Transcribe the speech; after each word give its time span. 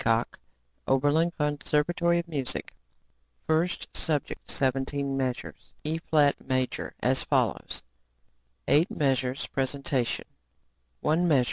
HEACOX, 0.00 0.38
Oberlin 0.86 1.32
Conservatory 1.32 2.20
of 2.20 2.28
Music 2.28 2.72
First 3.48 3.88
Subject 3.96 4.48
17 4.48 5.16
measures, 5.16 5.72
E[flat] 5.84 6.40
major, 6.46 6.94
as 7.00 7.24
follows: 7.24 7.82
8 8.68 8.88
meas. 8.92 9.44
presentation, 9.48 10.26
one 11.00 11.26
meas. 11.26 11.46